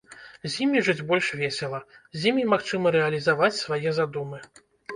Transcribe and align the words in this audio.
З 0.45 0.49
імі 0.65 0.79
жыць 0.87 1.05
больш 1.11 1.27
весела, 1.41 1.83
з 2.19 2.29
імі 2.33 2.47
магчыма 2.55 2.97
рэалізаваць 2.99 3.53
свае 3.63 3.89
задумы. 4.03 4.45